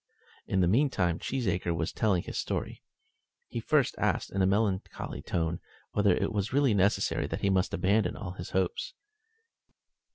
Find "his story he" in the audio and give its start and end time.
2.23-3.59